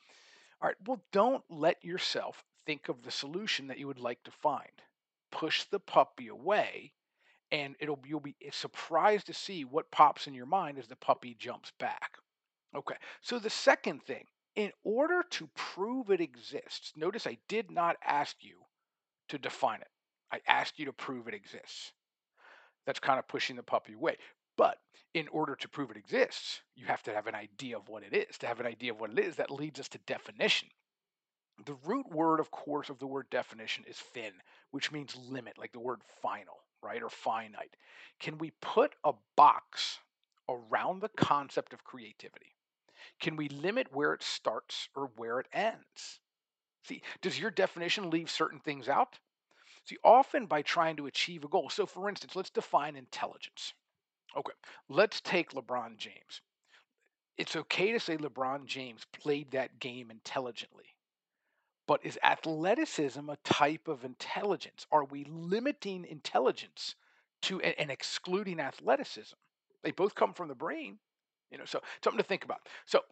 All 0.60 0.68
right. 0.68 0.76
Well, 0.86 1.00
don't 1.12 1.42
let 1.48 1.82
yourself 1.84 2.44
think 2.66 2.88
of 2.88 3.02
the 3.02 3.10
solution 3.10 3.68
that 3.68 3.78
you 3.78 3.86
would 3.86 3.98
like 3.98 4.22
to 4.24 4.30
find. 4.30 4.70
Push 5.30 5.64
the 5.64 5.80
puppy 5.80 6.28
away, 6.28 6.92
and 7.50 7.74
it'll 7.80 8.00
you'll 8.06 8.20
be 8.20 8.36
surprised 8.52 9.26
to 9.26 9.34
see 9.34 9.64
what 9.64 9.90
pops 9.90 10.26
in 10.26 10.34
your 10.34 10.46
mind 10.46 10.78
as 10.78 10.88
the 10.88 10.96
puppy 10.96 11.34
jumps 11.38 11.72
back. 11.78 12.18
Okay. 12.76 12.96
So 13.20 13.38
the 13.38 13.50
second 13.50 14.02
thing, 14.02 14.24
in 14.56 14.72
order 14.84 15.24
to 15.30 15.48
prove 15.54 16.10
it 16.10 16.20
exists, 16.20 16.92
notice 16.96 17.26
I 17.26 17.38
did 17.48 17.70
not 17.70 17.96
ask 18.04 18.36
you 18.40 18.56
to 19.28 19.38
define 19.38 19.80
it. 19.80 19.88
I 20.32 20.40
asked 20.48 20.78
you 20.78 20.86
to 20.86 20.92
prove 20.92 21.28
it 21.28 21.34
exists. 21.34 21.92
That's 22.86 23.00
kind 23.00 23.18
of 23.18 23.28
pushing 23.28 23.56
the 23.56 23.62
puppy 23.62 23.94
away. 23.94 24.16
But 24.56 24.78
in 25.14 25.28
order 25.28 25.56
to 25.56 25.68
prove 25.68 25.90
it 25.90 25.96
exists, 25.96 26.60
you 26.76 26.86
have 26.86 27.02
to 27.04 27.14
have 27.14 27.26
an 27.26 27.34
idea 27.34 27.76
of 27.76 27.88
what 27.88 28.02
it 28.02 28.14
is. 28.14 28.38
To 28.38 28.46
have 28.46 28.60
an 28.60 28.66
idea 28.66 28.92
of 28.92 29.00
what 29.00 29.10
it 29.10 29.18
is, 29.18 29.36
that 29.36 29.50
leads 29.50 29.80
us 29.80 29.88
to 29.90 29.98
definition. 30.06 30.68
The 31.66 31.76
root 31.84 32.10
word, 32.10 32.40
of 32.40 32.50
course, 32.50 32.90
of 32.90 32.98
the 32.98 33.06
word 33.06 33.30
definition 33.30 33.84
is 33.88 33.98
fin, 33.98 34.32
which 34.72 34.90
means 34.90 35.16
limit, 35.16 35.56
like 35.56 35.72
the 35.72 35.80
word 35.80 36.00
final, 36.20 36.56
right? 36.82 37.02
Or 37.02 37.08
finite. 37.08 37.76
Can 38.18 38.38
we 38.38 38.52
put 38.60 38.94
a 39.04 39.12
box 39.36 39.98
around 40.48 41.00
the 41.00 41.10
concept 41.10 41.72
of 41.72 41.84
creativity? 41.84 42.54
Can 43.20 43.36
we 43.36 43.48
limit 43.48 43.92
where 43.92 44.12
it 44.12 44.22
starts 44.22 44.88
or 44.94 45.10
where 45.16 45.40
it 45.40 45.48
ends? 45.52 46.20
See, 46.84 47.02
does 47.22 47.38
your 47.38 47.50
definition 47.50 48.10
leave 48.10 48.30
certain 48.30 48.60
things 48.60 48.88
out? 48.88 49.18
See, 49.84 49.98
often 50.04 50.46
by 50.46 50.62
trying 50.62 50.96
to 50.96 51.06
achieve 51.06 51.44
a 51.44 51.48
goal. 51.48 51.70
So, 51.70 51.86
for 51.86 52.08
instance, 52.08 52.36
let's 52.36 52.50
define 52.50 52.96
intelligence. 52.96 53.74
Okay, 54.36 54.52
let's 54.88 55.20
take 55.20 55.52
LeBron 55.52 55.96
James. 55.96 56.40
It's 57.36 57.56
okay 57.56 57.92
to 57.92 58.00
say 58.00 58.16
LeBron 58.16 58.66
James 58.66 59.04
played 59.12 59.50
that 59.50 59.78
game 59.80 60.10
intelligently. 60.10 60.86
But 61.86 62.04
is 62.04 62.18
athleticism 62.22 63.28
a 63.28 63.36
type 63.44 63.88
of 63.88 64.04
intelligence? 64.04 64.86
Are 64.90 65.04
we 65.04 65.24
limiting 65.24 66.04
intelligence 66.06 66.94
to 67.42 67.60
and, 67.60 67.90
excluding 67.90 68.60
athleticism? 68.60 69.36
They 69.82 69.90
both 69.90 70.14
come 70.14 70.32
from 70.32 70.48
the 70.48 70.54
brain, 70.54 70.98
you 71.54 71.60
know. 71.60 71.66
So 71.66 71.80
something 72.04 72.18
to 72.18 72.28
think 72.28 72.44
about. 72.44 72.68
So 72.86 73.02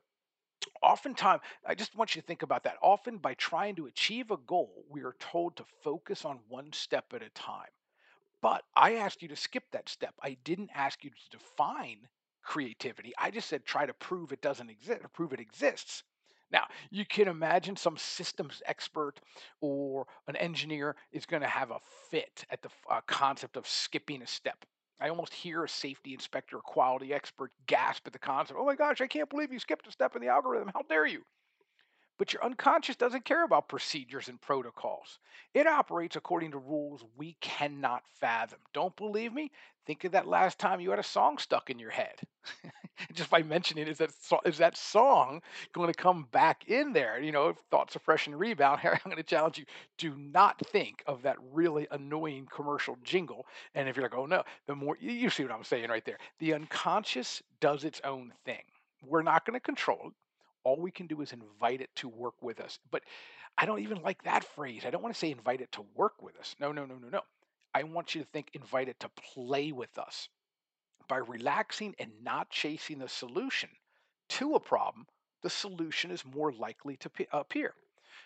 oftentimes, 0.83 1.43
I 1.67 1.75
just 1.75 1.97
want 1.97 2.15
you 2.15 2.23
to 2.23 2.27
think 2.27 2.43
about 2.43 2.65
that. 2.65 2.77
Often, 2.83 3.19
by 3.19 3.35
trying 3.35 3.77
to 3.77 3.87
achieve 3.87 4.31
a 4.31 4.37
goal, 4.39 4.85
we 4.91 5.03
are 5.03 5.17
told 5.19 5.57
to 5.57 5.65
focus 5.83 6.25
on 6.27 6.41
one 6.49 6.73
step 6.73 7.13
at 7.15 7.23
a 7.23 7.31
time. 7.31 7.71
But 8.43 8.65
I 8.77 8.97
asked 8.97 9.23
you 9.23 9.29
to 9.29 9.37
skip 9.37 9.65
that 9.73 9.89
step. 9.89 10.15
I 10.23 10.37
didn't 10.45 10.71
ask 10.75 11.05
you 11.05 11.11
to 11.11 11.39
define 11.39 12.09
creativity. 12.43 13.13
I 13.19 13.31
just 13.31 13.49
said 13.49 13.65
try 13.67 13.87
to 13.87 13.95
prove 13.95 14.33
it 14.33 14.43
doesn't 14.43 14.71
exist 14.71 15.05
or 15.05 15.09
prove 15.09 15.33
it 15.35 15.41
exists. 15.41 16.05
Now, 16.53 16.67
you 16.91 17.07
can 17.07 17.29
imagine 17.29 17.77
some 17.77 17.97
systems 17.99 18.63
expert 18.67 19.21
or 19.61 20.07
an 20.29 20.37
engineer 20.37 20.97
is 21.13 21.27
going 21.27 21.43
to 21.43 21.49
have 21.49 21.71
a 21.73 21.81
fit 22.11 22.45
at 22.51 22.63
the 22.63 22.71
uh, 22.91 23.01
concept 23.07 23.57
of 23.57 23.69
skipping 23.69 24.23
a 24.23 24.27
step. 24.29 24.65
I 25.01 25.09
almost 25.09 25.35
hear 25.35 25.65
a 25.65 25.69
safety 25.69 26.15
inspector 26.15 26.57
or 26.57 26.63
quality 26.63 27.13
expert 27.13 27.53
gasp 27.67 28.07
at 28.07 28.13
the 28.13 28.19
concept. 28.19 28.59
Oh 28.59 28.65
my 28.65 28.75
gosh, 28.77 29.01
I 29.01 29.07
can't 29.07 29.29
believe 29.29 29.53
you 29.53 29.59
skipped 29.59 29.87
a 29.87 29.93
step 29.93 30.17
in 30.17 30.23
the 30.23 30.29
algorithm. 30.29 30.71
How 30.75 30.83
dare 30.83 31.07
you? 31.07 31.25
But 32.19 32.33
your 32.33 32.45
unconscious 32.45 32.97
doesn't 32.97 33.25
care 33.25 33.45
about 33.45 33.69
procedures 33.69 34.29
and 34.29 34.41
protocols. 34.41 35.19
It 35.55 35.67
operates 35.67 36.17
according 36.17 36.53
to 36.53 36.59
rules 36.59 37.05
we 37.17 37.37
cannot 37.41 38.05
fathom. 38.21 38.59
Don't 38.73 38.95
believe 38.97 39.33
me? 39.33 39.51
Think 39.87 40.05
of 40.05 40.13
that 40.13 40.29
last 40.29 40.59
time 40.59 40.81
you 40.81 40.91
had 40.91 41.01
a 41.01 41.05
song 41.05 41.39
stuck 41.39 41.69
in 41.69 41.79
your 41.79 41.91
head. 41.91 42.15
Just 43.13 43.31
by 43.31 43.43
mentioning, 43.43 43.89
is 43.89 43.99
that 43.99 44.11
is 44.45 44.59
that 44.59 44.77
song 44.77 45.43
going 45.73 45.93
to 45.93 45.99
come 45.99 46.29
back 46.31 46.69
in 46.69 46.93
there? 46.93 47.21
You 47.21 47.33
know, 47.33 47.47
thoughts 47.47 47.61
thought 47.71 47.91
suppression 47.91 48.35
rebound. 48.35 48.81
Here, 48.83 48.93
I'm 48.93 49.01
going 49.11 49.17
to 49.17 49.23
challenge 49.25 49.59
you: 49.59 49.65
do 49.99 50.15
not 50.17 50.65
think 50.69 51.03
of 51.07 51.23
that 51.23 51.37
really 51.53 51.89
annoying 51.91 52.47
commercial 52.55 52.97
jingle. 53.03 53.47
And 53.75 53.89
if 53.89 53.97
you're 53.97 54.05
like, 54.05 54.15
oh 54.15 54.27
no, 54.27 54.45
the 54.67 54.77
more 54.77 54.97
you 55.01 55.31
see 55.31 55.43
what 55.43 55.53
I'm 55.53 55.65
saying 55.65 55.91
right 55.91 56.05
there. 56.05 56.19
The 56.39 56.55
unconscious 56.55 57.43
does 57.61 57.85
its 57.85 58.01
own 58.05 58.33
thing. 58.45 58.63
We're 59.05 59.23
not 59.23 59.45
going 59.45 59.55
to 59.59 59.61
control 59.61 59.99
it. 60.07 60.13
All 60.65 60.81
we 60.81 60.91
can 60.91 61.07
do 61.07 61.21
is 61.21 61.33
invite 61.33 61.81
it 61.81 61.91
to 61.97 62.09
work 62.09 62.35
with 62.41 62.61
us. 62.61 62.79
But 62.91 63.03
I 63.59 63.67
don't 63.67 63.81
even 63.81 64.03
like 64.03 64.23
that 64.25 64.45
phrase. 64.45 64.85
I 64.87 64.91
don't 64.91 65.03
want 65.03 65.15
to 65.15 65.19
say 65.19 65.31
invite 65.31 65.61
it 65.61 65.73
to 65.73 65.85
work 65.95 66.23
with 66.23 66.37
us. 66.39 66.55
No, 66.61 66.73
no, 66.73 66.85
no, 66.85 66.97
no, 66.97 67.09
no. 67.09 67.21
I 67.75 67.83
want 67.85 68.15
you 68.15 68.23
to 68.23 68.29
think 68.29 68.51
invite 68.53 68.89
it 68.89 69.01
to 69.01 69.11
play 69.35 69.73
with 69.73 69.99
us. 69.99 70.29
By 71.09 71.19
relaxing 71.19 71.95
and 71.99 72.13
not 72.23 72.51
chasing 72.51 72.99
the 72.99 73.09
solution 73.09 73.69
to 74.31 74.55
a 74.55 74.61
problem, 74.61 75.07
the 75.43 75.51
solution 75.51 76.11
is 76.11 76.25
more 76.25 76.53
likely 76.53 76.97
to 76.99 77.11
appear. 77.33 77.75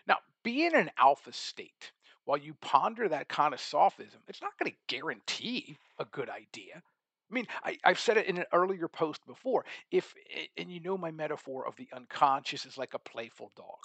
Now, 0.07 0.19
be 0.43 0.67
in 0.67 0.77
an 0.77 0.91
alpha 0.99 1.33
state 1.33 1.93
while 2.25 2.39
you 2.39 2.55
ponder 2.55 3.09
that 3.09 3.29
kind 3.29 3.55
of 3.55 3.61
sophism. 3.61 4.21
It's 4.29 4.43
not 4.43 4.59
going 4.59 4.71
to 4.71 4.95
guarantee 4.95 5.79
a 5.99 6.05
good 6.05 6.29
idea. 6.29 6.83
I 7.31 7.35
mean, 7.35 7.47
I, 7.65 7.79
I've 7.85 7.99
said 7.99 8.17
it 8.17 8.27
in 8.27 8.39
an 8.39 8.45
earlier 8.53 8.89
post 8.89 9.27
before. 9.27 9.65
If 9.91 10.15
and 10.57 10.71
you 10.71 10.81
know 10.81 10.97
my 10.97 11.11
metaphor 11.11 11.67
of 11.67 11.77
the 11.77 11.89
unconscious 11.93 12.65
is 12.67 12.79
like 12.79 12.95
a 12.95 12.99
playful 12.99 13.53
dog. 13.57 13.79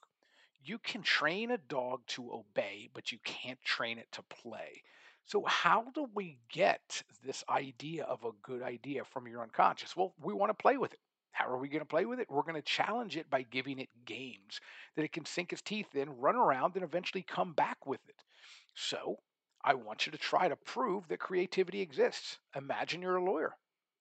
You 0.63 0.77
can 0.77 1.01
train 1.01 1.51
a 1.51 1.57
dog 1.57 2.05
to 2.07 2.31
obey, 2.33 2.89
but 2.93 3.11
you 3.11 3.17
can't 3.23 3.61
train 3.63 3.97
it 3.97 4.11
to 4.11 4.21
play. 4.23 4.83
So, 5.25 5.43
how 5.45 5.85
do 5.95 6.07
we 6.13 6.37
get 6.51 7.01
this 7.23 7.43
idea 7.49 8.03
of 8.03 8.23
a 8.25 8.31
good 8.43 8.61
idea 8.61 9.03
from 9.05 9.27
your 9.27 9.41
unconscious? 9.41 9.95
Well, 9.95 10.13
we 10.21 10.33
want 10.33 10.49
to 10.49 10.61
play 10.61 10.77
with 10.77 10.93
it. 10.93 10.99
How 11.31 11.47
are 11.47 11.57
we 11.57 11.69
going 11.69 11.79
to 11.79 11.85
play 11.85 12.05
with 12.05 12.19
it? 12.19 12.29
We're 12.29 12.41
going 12.43 12.55
to 12.55 12.61
challenge 12.61 13.17
it 13.17 13.29
by 13.29 13.43
giving 13.43 13.79
it 13.79 13.89
games 14.05 14.59
that 14.95 15.03
it 15.03 15.13
can 15.13 15.25
sink 15.25 15.53
its 15.53 15.61
teeth 15.61 15.95
in, 15.95 16.09
run 16.17 16.35
around, 16.35 16.75
and 16.75 16.83
eventually 16.83 17.23
come 17.23 17.53
back 17.53 17.87
with 17.87 18.01
it. 18.07 18.23
So, 18.75 19.19
I 19.63 19.75
want 19.75 20.05
you 20.05 20.11
to 20.11 20.17
try 20.17 20.47
to 20.47 20.55
prove 20.55 21.07
that 21.07 21.19
creativity 21.19 21.81
exists. 21.81 22.39
Imagine 22.55 23.01
you're 23.01 23.17
a 23.17 23.23
lawyer 23.23 23.55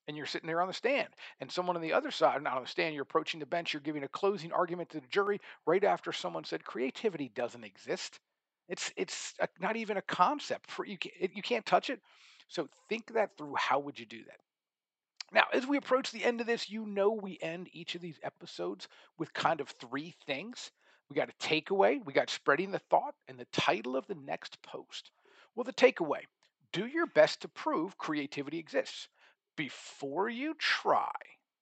and 0.09 0.17
you're 0.17 0.27
sitting 0.27 0.49
there 0.49 0.61
on 0.61 0.67
the 0.67 0.75
stand, 0.75 1.09
and 1.41 1.53
someone 1.53 1.77
on 1.77 1.83
the 1.83 1.93
other 1.93 2.11
side, 2.11 2.43
not 2.43 2.57
on 2.57 2.63
the 2.63 2.69
stand, 2.69 2.95
you're 2.95 3.03
approaching 3.03 3.39
the 3.39 3.47
bench, 3.47 3.73
you're 3.73 3.81
giving 3.81 4.03
a 4.03 4.09
closing 4.09 4.51
argument 4.51 4.89
to 4.91 4.99
the 4.99 5.07
jury 5.07 5.41
right 5.67 5.85
after 5.85 6.13
someone 6.13 6.43
said 6.43 6.65
creativity 6.65 7.31
doesn't 7.35 7.63
exist. 7.63 8.19
It's 8.69 8.93
it's 8.97 9.35
a, 9.39 9.49
not 9.61 9.77
even 9.77 9.99
a 9.99 10.03
concept 10.03 10.71
for 10.71 10.85
you. 10.85 10.99
Can't, 10.99 11.37
you 11.37 11.43
can't 11.43 11.67
touch 11.67 11.91
it. 11.91 12.01
So 12.49 12.69
think 12.89 13.13
that 13.15 13.37
through. 13.37 13.55
How 13.57 13.79
would 13.79 13.99
you 13.99 14.07
do 14.07 14.25
that? 14.25 14.41
Now, 15.33 15.45
as 15.53 15.67
we 15.67 15.77
approach 15.77 16.11
the 16.11 16.25
end 16.25 16.41
of 16.41 16.47
this, 16.47 16.69
you 16.69 16.87
know 16.87 17.13
we 17.13 17.39
end 17.41 17.69
each 17.73 17.95
of 17.95 18.01
these 18.01 18.19
episodes 18.23 18.89
with 19.19 19.33
kind 19.33 19.61
of 19.61 19.69
three 19.69 20.15
things. 20.27 20.73
We 21.09 21.15
got 21.15 21.31
a 21.31 21.45
takeaway, 21.45 22.05
we 22.05 22.13
got 22.13 22.31
spreading 22.31 22.71
the 22.71 22.81
thought, 22.91 23.15
and 23.29 23.39
the 23.39 23.47
title 23.47 23.97
of 23.97 24.07
the 24.07 24.15
next 24.15 24.61
post. 24.63 25.11
Well, 25.61 25.65
the 25.67 25.75
takeaway 25.75 26.23
do 26.73 26.87
your 26.87 27.05
best 27.05 27.43
to 27.43 27.49
prove 27.49 27.99
creativity 27.99 28.57
exists. 28.59 29.09
Before 29.57 30.31
you 30.31 30.55
try, 30.55 31.13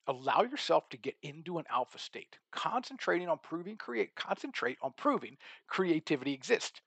allow 0.06 0.42
yourself 0.42 0.88
to 0.90 0.96
get 0.96 1.16
into 1.20 1.58
an 1.58 1.64
alpha 1.68 1.98
state, 1.98 2.38
concentrating 2.52 3.28
on 3.28 3.40
proving 3.40 3.76
create 3.76 4.14
concentrate 4.14 4.78
on 4.82 4.92
proving 4.96 5.36
creativity 5.66 6.32
exists. 6.32 6.80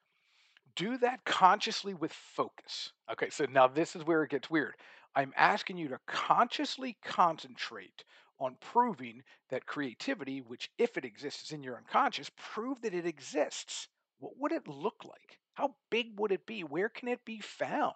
Do 0.77 0.97
that 0.99 1.25
consciously 1.25 1.93
with 1.93 2.13
focus. 2.13 2.93
Okay, 3.11 3.29
so 3.29 3.45
now 3.51 3.67
this 3.67 3.93
is 3.93 4.05
where 4.05 4.23
it 4.23 4.29
gets 4.29 4.49
weird. 4.49 4.75
I'm 5.13 5.33
asking 5.35 5.79
you 5.79 5.89
to 5.89 5.99
consciously 6.07 6.95
concentrate 7.03 8.05
on 8.39 8.55
proving 8.61 9.21
that 9.49 9.65
creativity, 9.65 10.39
which 10.39 10.71
if 10.77 10.95
it 10.95 11.03
exists 11.03 11.43
is 11.43 11.51
in 11.51 11.61
your 11.61 11.75
unconscious, 11.75 12.31
prove 12.37 12.79
that 12.83 12.93
it 12.93 13.05
exists. 13.05 13.89
What 14.21 14.37
would 14.37 14.51
it 14.51 14.67
look 14.67 15.03
like? 15.03 15.39
How 15.55 15.73
big 15.89 16.19
would 16.19 16.31
it 16.31 16.45
be? 16.45 16.63
Where 16.63 16.89
can 16.89 17.07
it 17.07 17.25
be 17.25 17.39
found? 17.39 17.95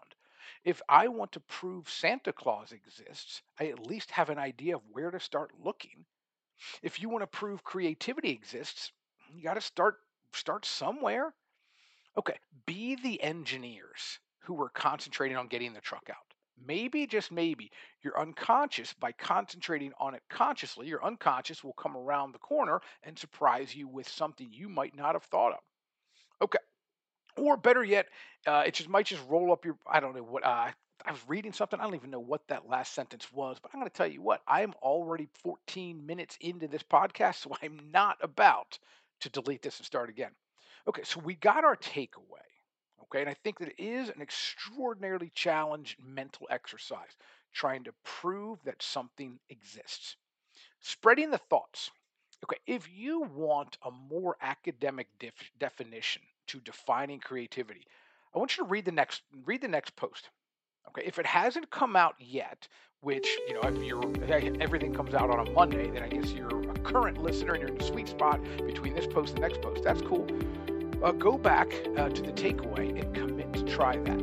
If 0.64 0.82
I 0.90 1.08
want 1.08 1.32
to 1.34 1.40
prove 1.40 1.88
Santa 1.88 2.34
Claus 2.34 2.72
exists, 2.72 3.44
I 3.60 3.68
at 3.68 3.86
least 3.86 4.10
have 4.10 4.32
an 4.32 4.40
idea 4.40 4.76
of 4.76 4.82
where 4.90 5.12
to 5.12 5.20
start 5.20 5.52
looking. 5.64 6.04
If 6.82 7.00
you 7.00 7.10
want 7.10 7.22
to 7.22 7.28
prove 7.28 7.64
creativity 7.64 8.32
exists, 8.32 8.92
you 9.30 9.44
got 9.44 9.54
to 9.54 9.62
start 9.62 10.00
start 10.34 10.66
somewhere. 10.66 11.32
Okay, 12.18 12.40
be 12.66 12.96
the 12.96 13.22
engineers 13.22 14.20
who 14.40 14.56
were 14.56 14.70
concentrating 14.70 15.38
on 15.38 15.48
getting 15.48 15.74
the 15.74 15.82
truck 15.82 16.10
out. 16.10 16.34
Maybe, 16.58 17.06
just 17.06 17.32
maybe, 17.32 17.72
your 18.02 18.20
unconscious, 18.20 18.94
by 18.94 19.12
concentrating 19.12 19.94
on 20.00 20.16
it 20.16 20.24
consciously, 20.28 20.88
your 20.88 21.06
unconscious 21.06 21.64
will 21.64 21.74
come 21.74 21.96
around 21.96 22.32
the 22.32 22.40
corner 22.40 22.82
and 23.04 23.20
surprise 23.20 23.76
you 23.76 23.88
with 23.88 24.10
something 24.10 24.52
you 24.52 24.70
might 24.70 24.96
not 24.96 25.14
have 25.14 25.26
thought 25.26 25.54
of. 25.54 25.60
Okay, 26.42 26.60
or 27.38 27.58
better 27.58 27.84
yet, 27.84 28.08
uh, 28.48 28.64
it 28.66 28.74
just 28.74 28.90
might 28.90 29.06
just 29.08 29.24
roll 29.30 29.52
up 29.52 29.66
your. 29.66 29.78
I 29.88 30.00
don't 30.00 30.16
know 30.16 30.24
what. 30.24 30.46
Uh, 30.46 30.72
I 31.06 31.12
was 31.12 31.22
reading 31.28 31.54
something. 31.54 31.80
I 31.80 31.84
don't 31.84 31.96
even 31.96 32.12
know 32.12 32.20
what 32.20 32.48
that 32.48 32.68
last 32.70 32.94
sentence 32.94 33.32
was, 33.32 33.58
but 33.62 33.72
I'm 33.74 33.80
going 33.80 33.90
to 33.90 33.96
tell 33.96 34.08
you 34.08 34.22
what. 34.22 34.42
I'm 34.48 34.74
already 34.82 35.28
14 35.44 36.06
minutes 36.06 36.38
into 36.42 36.68
this 36.68 36.84
podcast, 36.84 37.36
so 37.36 37.52
I'm 37.64 37.80
not 37.92 38.18
about 38.22 38.80
to 39.22 39.30
delete 39.30 39.62
this 39.62 39.80
and 39.80 39.86
start 39.86 40.10
again. 40.10 40.32
Okay, 40.88 41.04
so 41.04 41.20
we 41.20 41.36
got 41.36 41.64
our 41.64 41.76
takeaway. 41.76 42.48
Okay, 43.04 43.22
and 43.22 43.30
I 43.30 43.36
think 43.44 43.60
that 43.60 43.70
it 43.70 43.80
is 43.84 44.10
an 44.10 44.22
extraordinarily 44.22 45.32
challenged 45.36 45.98
mental 46.04 46.48
exercise 46.50 47.16
trying 47.54 47.84
to 47.86 47.94
prove 48.04 48.60
that 48.66 48.82
something 48.82 49.40
exists. 49.50 50.18
Spreading 50.82 51.32
the 51.32 51.38
thoughts. 51.38 51.92
Okay, 52.44 52.58
if 52.68 52.88
you 52.94 53.22
want 53.22 53.78
a 53.84 53.92
more 53.92 54.38
academic 54.42 55.08
def- 55.20 55.52
definition 55.60 56.22
to 56.48 56.60
defining 56.60 57.20
creativity, 57.20 57.88
I 58.36 58.40
want 58.40 58.58
you 58.58 58.64
to 58.64 58.70
read 58.70 58.86
the 58.86 58.92
next 58.92 59.22
read 59.46 59.62
the 59.62 59.68
next 59.68 59.96
post. 59.96 60.30
Okay, 60.90 61.04
if 61.06 61.18
it 61.18 61.26
hasn't 61.26 61.72
come 61.72 61.96
out 61.96 62.16
yet, 62.20 62.68
which 63.02 63.28
you 63.48 63.54
know, 63.54 63.62
if 63.62 63.82
you're 63.84 64.62
everything 64.62 64.94
comes 64.94 65.14
out 65.14 65.30
on 65.30 65.48
a 65.48 65.52
Monday, 65.52 65.90
then 65.90 66.04
I 66.04 66.08
guess 66.08 66.32
you're 66.32 66.72
a 66.72 66.80
current 66.80 67.18
listener 67.18 67.54
and 67.54 67.62
you're 67.62 67.72
in 67.72 67.78
the 67.78 67.84
sweet 67.84 68.08
spot 68.08 68.40
between 68.66 68.94
this 68.94 69.08
post 69.08 69.34
and 69.34 69.44
the 69.44 69.48
next 69.48 69.62
post. 69.62 69.84
That's 69.84 70.02
cool. 70.02 70.28
Uh, 71.04 71.12
go 71.12 71.38
back 71.38 71.68
uh, 71.98 72.10
to 72.10 72.22
the 72.22 72.32
takeaway 72.32 73.00
and 73.00 73.14
commit 73.16 73.54
to 73.54 73.64
try 73.64 73.98
that. 73.98 74.22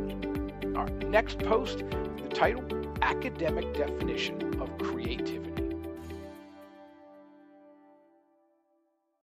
All 0.76 0.84
right, 0.84 1.08
next 1.08 1.38
post, 1.40 1.78
the 1.78 2.28
title: 2.32 2.64
Academic 3.02 3.74
Definition 3.74 4.60
of 4.60 4.76
Creativity. 4.78 5.51